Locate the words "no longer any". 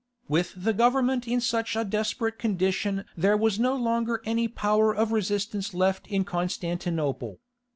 3.59-4.47